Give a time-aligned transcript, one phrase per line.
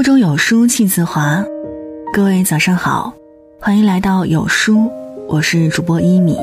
[0.00, 1.44] 腹中有书气自华，
[2.10, 3.12] 各位早上好，
[3.60, 4.90] 欢迎来到有书，
[5.28, 6.38] 我是主播一米。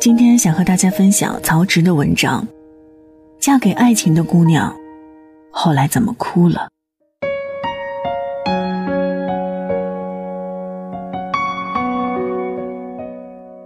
[0.00, 2.42] 今天想和大家分享曹植的文章，
[3.38, 4.74] 《嫁给爱情的姑娘，
[5.50, 6.70] 后来怎么哭了》。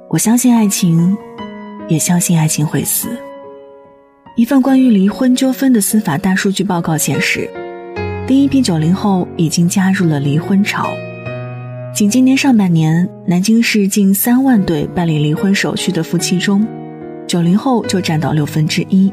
[0.08, 1.16] 我相信爱情，
[1.86, 3.06] 也相信爱情会死。
[4.34, 7.48] 一份关于离婚纠纷的司法大数据报告显示。
[8.32, 10.88] 第一批九零后已经加入了离婚潮。
[11.94, 16.66] 仅今年上半年，南京市近三万对办理离婚手续的夫妻中，
[17.26, 19.12] 九零后就占到六分之一。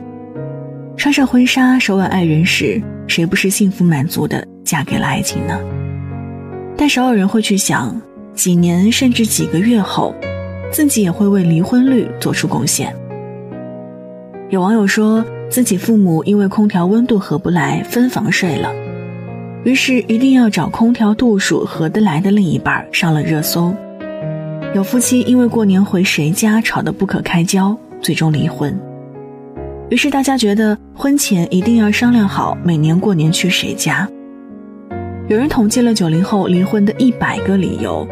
[0.96, 5.60] 穿上婚纱，手挽爱人时，谁不是幸福满足的嫁给了爱情呢？
[6.78, 8.02] 但少有人会去想，
[8.34, 10.16] 几年甚至几个月后，
[10.72, 12.96] 自己也会为离婚率做出贡献。
[14.50, 18.72] 有网友说自己父母因为空调温度合不来，分房睡了。
[19.66, 23.74] 于是，一定要找空调度数合得来的另一半上了热搜。
[24.74, 28.74] 有夫妻因为过年回谁家吵得不可开交，最终离婚。
[29.90, 34.08] 于是大家觉得婚前一定要商量好每年过年去谁家。
[35.28, 38.08] 有人统计了九零后离婚的一百个理由，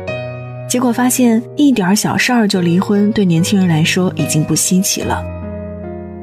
[0.67, 5.23] 结果发现一点小事儿就离婚，对年轻人来说已经不稀奇了。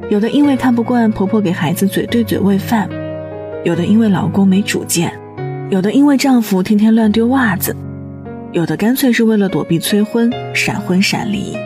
[0.09, 2.87] 有的因为看不惯婆婆给孩子嘴对嘴喂饭。
[3.65, 5.11] 有的因为老公没主见，
[5.71, 7.75] 有的因为丈夫天天乱丢袜子，
[8.51, 11.57] 有的干脆是为了躲避催婚，闪婚闪离。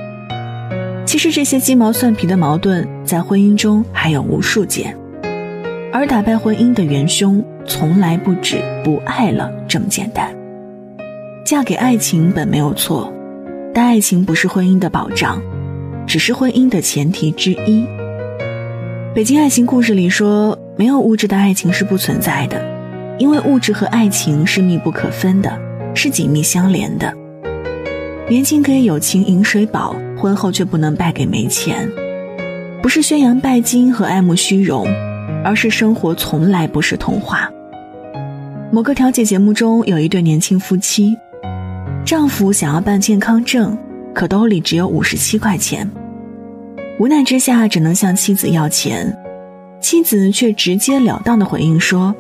[1.06, 4.96] 其实这些鸡毛蒜皮的矛盾在婚姻中还有无数件，
[5.92, 10.34] 而打败婚姻的元凶从来不止不爱了这么简单。
[11.44, 13.12] 嫁给爱情本没有错，
[13.74, 15.42] 但爱情不是婚姻的保障，
[16.08, 17.86] 只是婚姻的前提之一。
[19.14, 20.58] 北京爱情故事里说。
[20.80, 22.58] 没有物质的爱情是不存在的，
[23.18, 25.52] 因为物质和爱情是密不可分的，
[25.94, 27.14] 是紧密相连的。
[28.30, 31.86] 年轻可以有情饮水饱，婚后却不能败给没钱。
[32.82, 34.88] 不是宣扬拜金和爱慕虚荣，
[35.44, 37.52] 而是生活从来不是童话。
[38.72, 41.14] 某个调解节目中，有一对年轻夫妻，
[42.06, 43.78] 丈夫想要办健康证，
[44.14, 45.86] 可兜里只有五十七块钱，
[47.02, 49.14] 无奈之下只能向妻子要钱。
[49.82, 52.14] 妻子却直截了当的回应说：“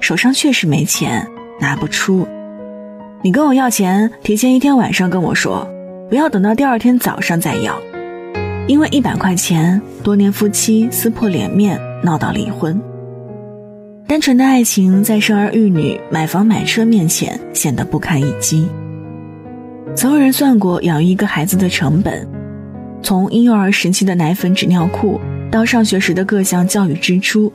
[0.00, 1.26] 手上确实没钱，
[1.60, 2.26] 拿不出。
[3.22, 5.68] 你跟我要钱，提前一天晚上跟我说，
[6.08, 7.78] 不要等到第二天早上再要。
[8.66, 12.80] 因为一百块钱，多年夫妻撕破脸面，闹到离婚。
[14.08, 18.66] 单纯的爱情在生儿育女、买房买车面前显得不堪一击。
[19.94, 22.26] 曾有人算过养育一个孩子的成本，
[23.02, 25.20] 从婴幼儿时期的奶粉、纸尿裤。”
[25.50, 27.52] 到上学时的各项教育支出，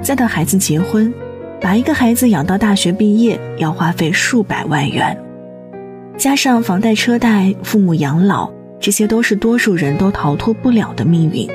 [0.00, 1.12] 再到孩子结婚，
[1.60, 5.16] 把一个孩子养到大学毕业要花费数百万元，
[6.16, 8.50] 加上房贷车贷、父母养老，
[8.80, 11.48] 这些都是多数人都逃脱不了的命运。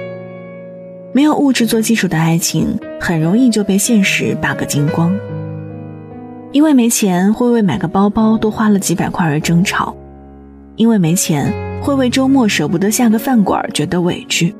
[1.12, 5.16] 没有物质做基础的爱情，很容易就被现实扒个精光。
[6.51, 9.95] 因为没钱，会为买个包包多花了几百块而争吵；
[10.75, 11.51] 因为没钱，
[11.81, 14.53] 会为周末舍不得下个饭馆觉得委屈。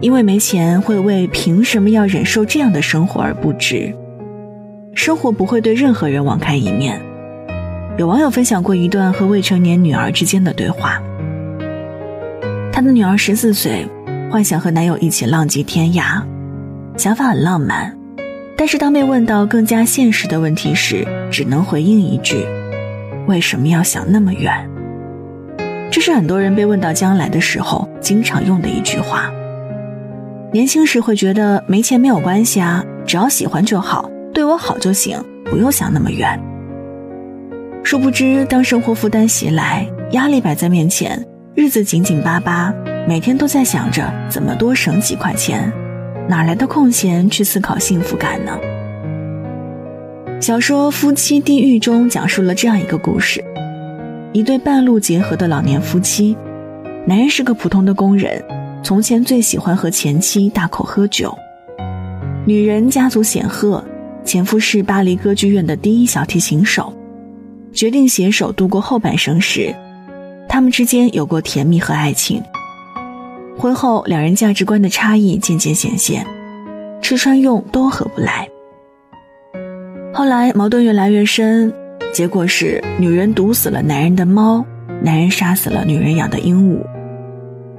[0.00, 3.94] 因为没钱，会为凭什么要忍受这样的生活而不值。
[4.94, 7.00] 生活不会对任何人网开一面。
[7.98, 11.00] 有网友分享过一段和未成年女儿之间的对话。
[12.72, 13.86] 他的女儿十四岁，
[14.30, 16.22] 幻想和男友一起浪迹天涯，
[16.96, 17.94] 想法很浪漫，
[18.56, 22.42] 但是当被问到更加现实的问题时，只能回应一句
[23.28, 24.66] ：“为什么要想那么远？”
[25.92, 29.30] 这是很多人被问到将来的时候经常用的一句话。
[30.52, 36.36] 年轻时会觉得没钱没有关系啊，只要喜欢就好，对我好就行，不用想那么远。
[37.84, 41.24] 殊不知，当生活负担袭来，压力摆在面前，
[41.54, 42.74] 日子紧紧巴巴，
[43.06, 45.72] 每天都在想着怎么多省几块钱，
[46.28, 48.58] 哪来的空闲去思考幸福感呢？
[50.40, 53.40] 小说《夫妻地狱》中讲述了这样一个故事：
[54.32, 56.36] 一对半路结合的老年夫妻，
[57.06, 58.42] 男人是个普通的工人。
[58.82, 61.36] 从前最喜欢和前妻大口喝酒，
[62.46, 63.84] 女人家族显赫，
[64.24, 66.92] 前夫是巴黎歌剧院的第一小提琴手，
[67.72, 69.74] 决定携手度过后半生时，
[70.48, 72.42] 他们之间有过甜蜜和爱情。
[73.58, 76.26] 婚后两人价值观的差异渐渐显现，
[77.02, 78.48] 吃穿用都合不来。
[80.12, 81.72] 后来矛盾越来越深，
[82.14, 84.64] 结果是女人毒死了男人的猫，
[85.02, 86.82] 男人杀死了女人养的鹦鹉。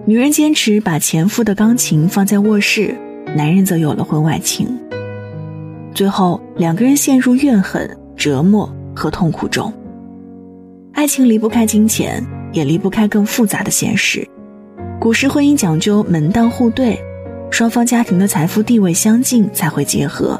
[0.03, 2.95] 女人坚持把前夫的钢琴放在卧室，
[3.35, 4.67] 男人则有了婚外情。
[5.93, 9.71] 最后两个人陷入怨恨、折磨和痛苦中。
[10.93, 14.27] 爱情离不开金钱，也离不开更复杂的现实。
[14.99, 16.99] 古时婚姻讲究门当户对，
[17.51, 20.39] 双方家庭的财富地位相近才会结合。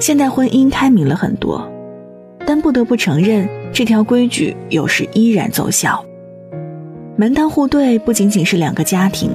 [0.00, 1.64] 现代婚姻开明了很多，
[2.44, 6.04] 但不得不承认，这条规矩有时依然奏效。
[7.20, 9.28] 门当户对不仅仅是两个家庭，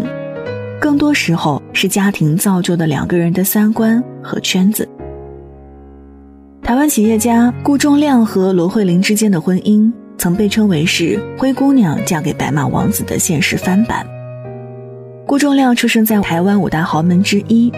[0.80, 4.88] 更多时候是家庭造就的两个人的三观和圈子。
[6.62, 14.08] 台湾企业家顾仲亮和罗慧玲之间的婚姻，曾被称为是“灰姑娘嫁给白马王子”的现实翻版。
[15.28, 17.70] 顾仲亮出生在台湾五大豪门之一，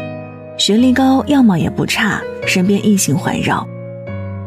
[0.55, 2.21] 学历高，样貌也不差。
[2.45, 3.67] 身边异性环绕，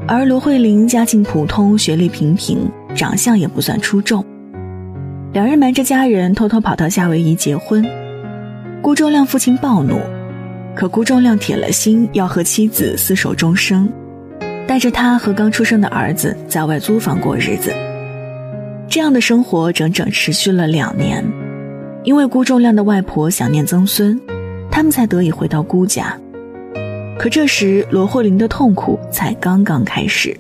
[0.06, 4.24] 而罗慧玲家境普通，学历平平，长相也不算出众。
[5.30, 7.84] 两人瞒着家人偷偷跑到夏威夷结婚。
[8.80, 10.00] 顾仲亮父亲暴怒，
[10.74, 13.86] 可顾仲亮铁了心要和妻子厮守终生，
[14.66, 17.72] 带着他和刚出生的儿子在外租房过日子。
[18.88, 21.22] 这样的生活整整持续了两年，
[22.04, 24.18] 因为顾仲亮的外婆想念曾孙，
[24.70, 26.18] 他们才得以回到顾家。
[27.18, 30.34] 可这时，罗慧玲的痛苦才刚刚开始。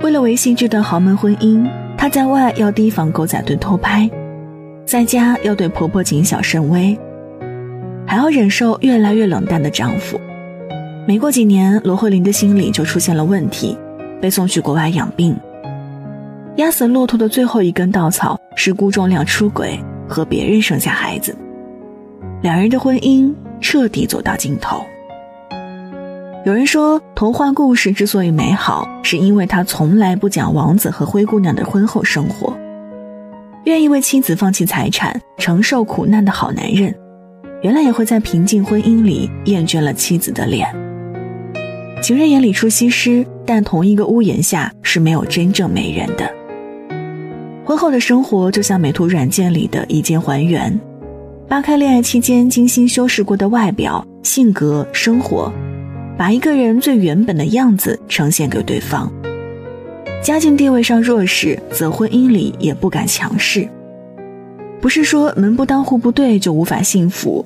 [0.00, 1.68] 为了维系这段豪门婚姻，
[2.00, 4.08] 她在外要提防狗仔队偷拍，
[4.86, 6.98] 在家要对婆婆谨小慎微，
[8.06, 10.18] 还要忍受越来越冷淡的丈夫。
[11.06, 13.76] 没过几年，罗慧玲的心理就出现了问题，
[14.18, 15.36] 被送去国外养病。
[16.56, 21.36] 压死骆驼的最后一根稻草是顾仲亮出轨，和别人生下孩子，
[22.40, 23.30] 两人的婚姻
[23.60, 24.82] 彻底走到尽头。
[26.46, 32.56] 有人说，童话故事之所以美好，是因为它从来不讲王子和灰姑娘的婚后生活。
[33.64, 36.94] 愿意为妻子放弃财产、承受苦难的好男人，
[37.60, 40.66] 原来也会在平静婚姻里厌倦了妻子的脸。
[42.02, 46.26] 情人眼里出西施，但同一个屋檐下是没有真正美人的。
[47.66, 50.80] 婚后的生活就像美图软件里的一键还原，
[51.46, 55.52] 扒开恋爱期间精心修饰过的外表、性格、生活。
[56.20, 59.10] 把一个人最原本的样子呈现给对方。
[60.22, 63.66] 家境地位上弱势，则婚姻里也不敢强势。
[64.82, 67.42] 不是说门不当户不对就无法幸福，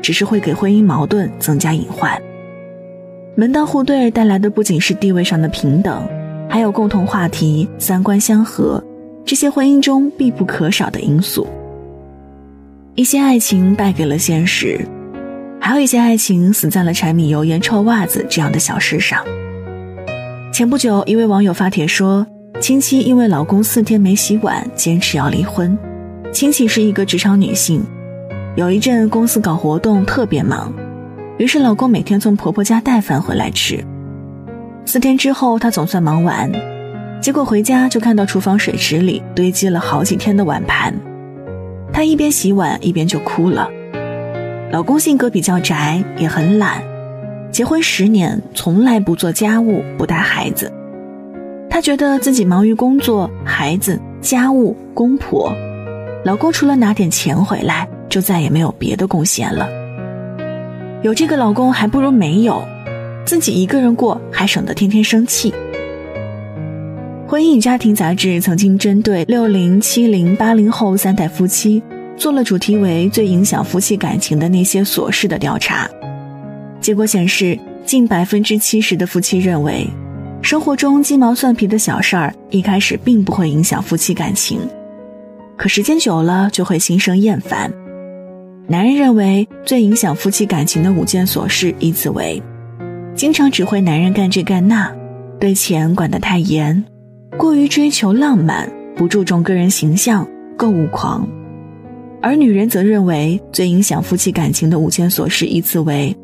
[0.00, 2.18] 只是会给婚姻矛盾增加隐患。
[3.34, 6.02] 门当户对带来的不仅是地位上的平等，
[6.48, 8.82] 还有共同话题、三观相合，
[9.22, 11.46] 这些婚姻中必不可少的因素。
[12.94, 14.80] 一些爱情败给了现实。
[15.66, 19.24] 还有一些爱情死在了柴米油盐臭袜子这样的小事上。
[20.52, 22.26] 前不久，一位网友发帖说，
[22.60, 25.74] 亲戚因为老公四天没洗碗，坚持要离婚。
[26.30, 27.82] 亲戚是一个职场女性，
[28.56, 30.70] 有一阵公司搞活动特别忙，
[31.38, 33.82] 于是老公每天从婆婆家带饭回来吃。
[34.84, 36.52] 四天之后，她总算忙完，
[37.22, 40.94] 结果回家就看到厨房水池里堆积了好几天的碗盘，
[41.90, 43.66] 她一边洗碗一边就哭了。
[44.74, 46.82] 老公性格比较宅，也很懒，
[47.52, 50.68] 结婚十年从来不做家务，不带孩子。
[51.70, 55.52] 她觉得自己忙于工作、孩子、家务、公婆，
[56.24, 59.68] 老公除了拿点钱回来，就再也没有别的贡献了。
[61.02, 62.60] 有这个老公还不如没有，
[63.24, 65.52] 自己一个人过还省得天天生气。
[67.28, 71.80] 《婚姻与家庭》杂志曾经针对六零、七零、八零后三代夫妻。
[72.24, 75.86] 做了主题为“最影响夫妻感情的那些琐事”的调查，
[76.80, 79.86] 结果显示，近百分之七十的夫妻认为，
[80.40, 84.58] 生活中鸡毛蒜皮的小事儿一开始并不会影响夫妻感情，
[85.58, 87.70] 可时间久了就会心生厌烦。
[88.68, 92.42] 男人认为最影响夫妻感情的五件琐事依次为：
[93.14, 94.90] 经常指挥男人干这干那，
[95.38, 96.82] 对钱管得太严，
[97.36, 98.66] 过于追求浪漫，
[98.96, 100.26] 不注重个人形象，
[100.56, 101.28] 购物狂。
[102.24, 106.16] 而女人则认为最影响夫妻感情的五件琐事依次为：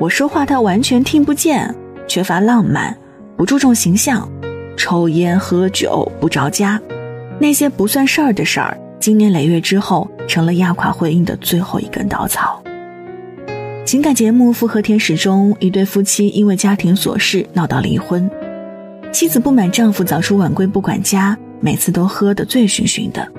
[0.00, 1.72] 我说话他完全听不见，
[2.08, 2.96] 缺乏浪漫，
[3.36, 4.26] 不注重形象，
[4.78, 6.80] 抽烟喝酒不着家。
[7.38, 12.62] 那些不算事儿的事儿，经年累月之后，成了压垮婚姻的最后一根稻草。
[13.84, 18.26] 情感节目《复合天使》中，一对夫妻因为家庭琐事闹到离婚，
[19.12, 23.30] 妻子不满丈夫早出晚归不管家，每次都喝得醉醺醺的。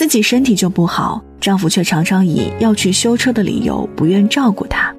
[0.00, 4.90] 自己身体就不好，丈夫却常常以要去修车的理由不愿照顾她。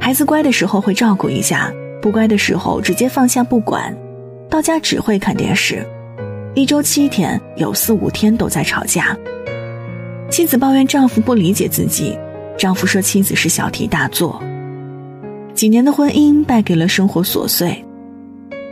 [0.00, 1.70] 孩子乖的时候会照顾一下，
[2.00, 3.94] 不乖的时候直接放下不管，
[4.48, 5.86] 到家只会看电视。
[6.54, 9.14] 一周七天，有四五天都在吵架。
[10.30, 12.18] 妻子抱怨丈夫不理解自己，
[12.56, 14.42] 丈夫说妻子是小题大做。
[15.52, 17.84] 几年的婚姻败给了生活琐碎。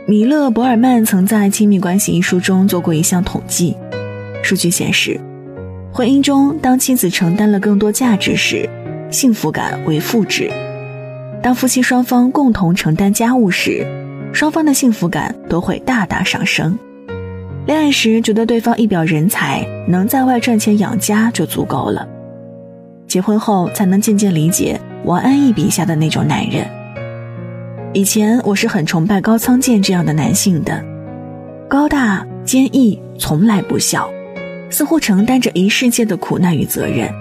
[0.07, 3.77] 米勒·博尔曼曾在《亲密关系》一书中做过一项统计，
[4.41, 5.19] 数据显示，
[5.93, 8.67] 婚姻中当妻子承担了更多价值时，
[9.09, 10.49] 幸福感为负值；
[11.41, 13.85] 当夫妻双方共同承担家务时，
[14.33, 16.77] 双方的幸福感都会大大上升。
[17.67, 22.07] 恋爱时觉得对方一表人才，能在外赚钱养家就足够了，
[23.07, 26.65] 结婚后才能渐渐理解王安忆笔下的那种男人。
[27.93, 30.83] 以前我是很崇拜高仓健这样的男性的，
[31.67, 34.09] 高大坚毅，从来不笑，
[34.71, 37.13] 似乎承担着一世界的苦难与责任。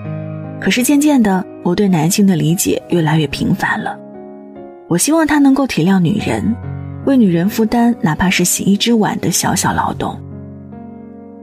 [0.58, 3.98] 可是渐渐的，我对男性的理解越来越平凡了。
[4.88, 6.54] 我希望他能够体谅女人，
[7.04, 10.18] 为女人负担哪怕是洗一只碗的小小劳动。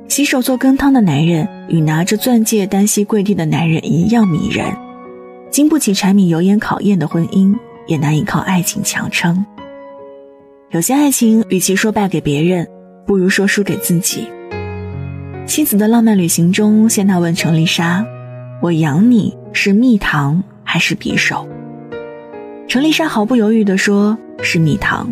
[0.07, 4.65] 洗手做羹汤的男人与拿着钻戒单膝跪地的男人一样迷人，
[5.51, 7.55] 经不起柴米油盐考验的婚姻。
[7.87, 9.45] 也难以靠爱情强撑。
[10.71, 12.67] 有些爱情，与其说败给别人，
[13.05, 14.27] 不如说输给自己。
[15.47, 18.05] 妻子的浪漫旅行中，谢娜问程丽莎
[18.61, 21.47] ：“我养你是蜜糖还是匕首？”
[22.67, 25.09] 程丽莎毫不犹豫地说：“是蜜糖。”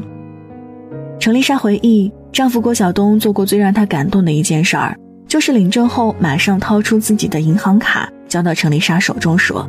[1.19, 4.93] 程丽莎回忆，丈夫郭晓东做过最让她感动的一件事儿，
[5.25, 9.67] 就是领证后马上掏出自己的银行卡，交到程丽莎手中，说：“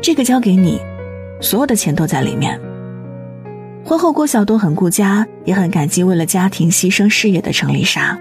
[0.00, 0.80] 这个交给你。”
[1.42, 2.58] 所有的钱都在里面。
[3.84, 8.16] 婚后，郭晓东很顾家，也很感激为了家庭牺牲事业的程丽莎，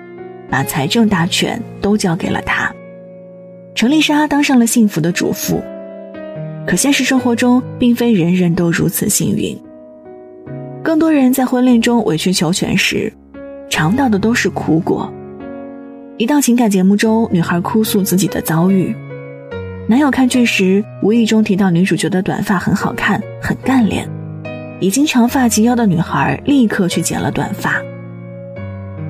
[0.54, 2.72] 把财政大权都交给了他。
[3.74, 5.60] 程丽莎当上了幸福的主妇。
[6.68, 9.60] 可现实生活中，并非人人都如此幸运。
[10.84, 13.12] 更多人在婚恋中委曲求全时，
[13.68, 15.12] 尝到的都是苦果。
[16.18, 18.96] 一档情感节目中，女孩哭诉自己的遭遇。
[19.88, 24.08] 男友看剧时无意中提到女主角的短发很好看，很干练。
[24.80, 27.82] 已经长发及腰的女孩立刻去剪了短发。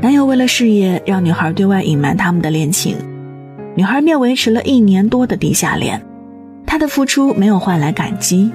[0.04, 2.98] 男友为了事业让女孩对外隐瞒他们的恋情，
[3.74, 6.06] 女孩便维持了一年多的地下恋。
[6.66, 8.52] 她的付出没有换来感激，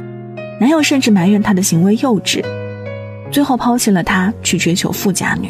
[0.61, 2.45] 男友甚至埋怨她的行为幼稚，
[3.31, 5.49] 最后抛弃了她去追求富家女。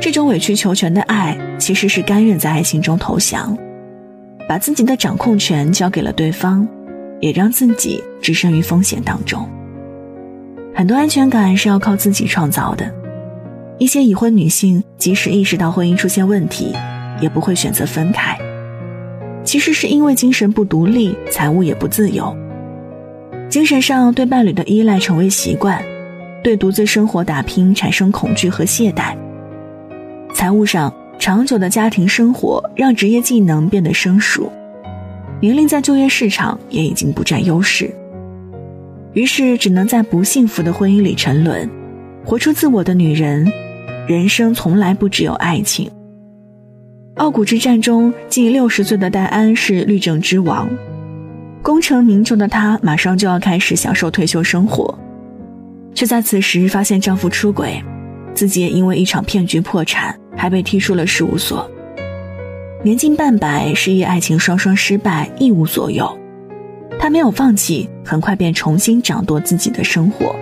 [0.00, 3.54] 这种委曲求全的爱，其实是甘愿在爱情中投降。
[4.48, 6.66] 把自己的掌控权交给了对方，
[7.20, 9.46] 也让自己置身于风险当中。
[10.74, 12.90] 很多安全感是要靠自己创造的。
[13.80, 16.72] 一些已婚女性即使意识到婚姻出现问题，
[17.20, 18.38] 也不会选择分开，
[19.42, 22.36] 其实是因为精神不独立，财务也不自由。
[23.48, 25.82] 精神上对伴侣的依赖成为习惯，
[26.44, 29.16] 对独自生活打拼产生恐惧和懈怠。
[30.32, 30.94] 财务上。
[31.18, 34.50] 长久的家庭生活让职业技能变得生疏，
[35.38, 37.94] 年龄在就业市场也已经不占优势，
[39.12, 41.68] 于是只能在不幸福的婚姻里沉沦。
[42.24, 43.46] 活出自我的女人，
[44.10, 45.88] 人生从来不只有爱情。
[47.14, 50.68] 傲骨之战中，近六十岁的戴安是律政之王，
[51.62, 54.92] 功成名就的她马上就要开始享受退休生活，
[55.94, 57.80] 却在此时发现丈夫出轨，
[58.34, 60.12] 自己也因为一场骗局破产。
[60.36, 61.70] 还被踢出了事务所，
[62.82, 66.18] 年近半百，事业爱情双双失败，一无所有。
[66.98, 70.34] 她没有放弃，很快便重新掌舵自己的生活。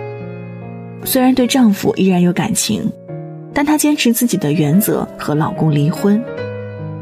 [1.03, 2.89] 虽然对丈夫依然有感情，
[3.53, 6.23] 但她坚持自己的原则，和老公离婚，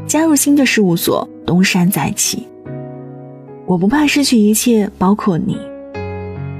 [0.06, 2.46] 加入新的事务所，东山再起。
[3.66, 5.58] 我不怕失去一切，包括你，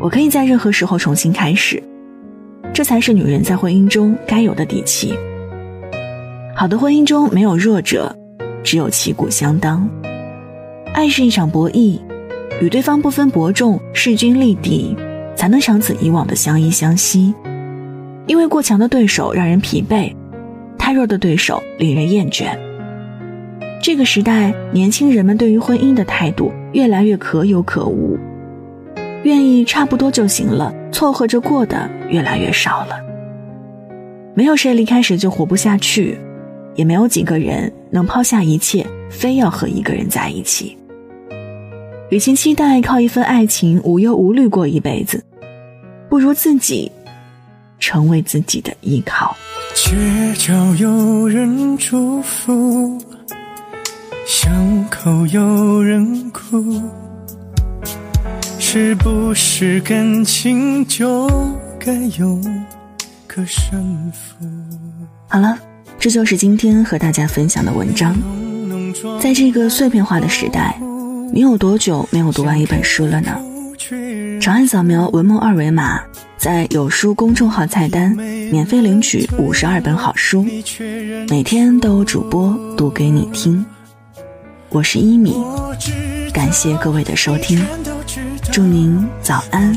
[0.00, 1.82] 我可以在任何时候重新开始。
[2.72, 5.14] 这才是女人在婚姻中该有的底气。
[6.54, 8.14] 好的婚姻中没有弱者，
[8.62, 9.88] 只有旗鼓相当。
[10.92, 11.98] 爱是一场博弈，
[12.60, 14.94] 与对方不分伯仲，势均力敌，
[15.34, 17.34] 才能长此以往的相依相惜。
[18.28, 20.14] 因为过强的对手让人疲惫，
[20.78, 22.56] 太弱的对手令人厌倦。
[23.82, 28.16] 这个时代，年轻人们对于婚姻的态度越来越可有可无，
[29.24, 33.00] 愿意差不多就行了，凑合着过的越来越少了。
[34.34, 36.16] 没有谁离开时就活不下去。
[36.74, 40.78] 也没有几个人能抛下一切，非要和一个人在一起。
[42.08, 45.20] 与其期待靠一份爱情无忧无虑过一辈子，
[46.08, 46.88] 不如自己
[47.78, 49.36] 成为自己的依靠。
[49.74, 49.94] 街
[50.34, 52.98] 角有人祝福，
[54.26, 56.82] 巷口有人哭，
[58.58, 61.28] 是不是感情就
[61.78, 62.40] 该有
[63.26, 64.46] 个胜负？
[65.28, 65.58] 好了。
[66.00, 68.14] 这就是今天和大家分享的文章。
[69.20, 70.78] 在这个碎片化的时代，
[71.32, 73.36] 你有多久没有读完一本书了呢？
[74.40, 76.00] 长按扫描文末二维码，
[76.38, 78.12] 在有书公众号菜单
[78.50, 80.46] 免费领取五十二本好书，
[81.28, 83.66] 每天都有主播读给你听。
[84.68, 85.34] 我是一米，
[86.32, 87.60] 感谢各位的收听，
[88.52, 89.74] 祝您早安，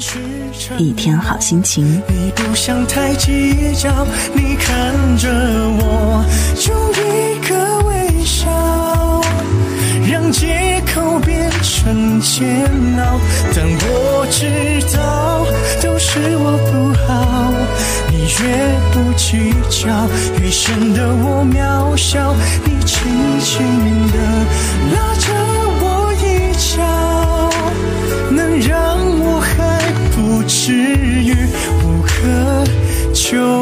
[0.77, 1.83] 一天好心情。
[2.07, 6.23] 你不想太计较，你看着我，
[6.67, 7.55] 用一个
[7.87, 9.21] 微笑，
[10.11, 13.19] 让借口变成煎熬。
[13.55, 14.45] 但我知
[14.95, 15.01] 道，
[16.13, 16.71] 是我不
[17.07, 17.07] 好。
[18.11, 18.43] 你越
[18.91, 19.87] 不计较，
[20.41, 22.35] 越显得我渺小。
[22.65, 23.63] 你轻轻
[24.11, 24.17] 地
[24.93, 25.31] 拉着
[25.79, 26.83] 我衣角，
[28.29, 29.79] 能让我还
[30.13, 31.47] 不至于
[31.81, 32.09] 无可
[33.13, 33.60] 救。